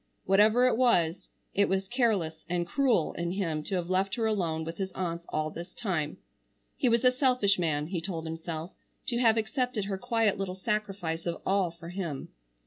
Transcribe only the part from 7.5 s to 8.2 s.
man, he